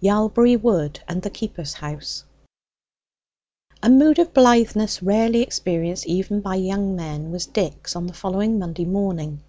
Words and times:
YALBURY 0.00 0.56
WOOD 0.56 1.00
AND 1.06 1.20
THE 1.20 1.28
KEEPER'S 1.28 1.74
HOUSE 1.74 2.24
A 3.82 3.90
mood 3.90 4.18
of 4.18 4.32
blitheness 4.32 5.02
rarely 5.02 5.42
experienced 5.42 6.06
even 6.06 6.40
by 6.40 6.54
young 6.54 6.96
men 6.96 7.30
was 7.30 7.44
Dick's 7.44 7.94
on 7.94 8.06
the 8.06 8.14
following 8.14 8.58
Monday 8.58 8.86
morning. 8.86 9.42